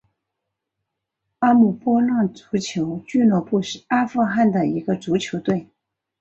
[1.41, 5.67] 阿姆波浪足球俱乐部是阿富汗的一个足球队。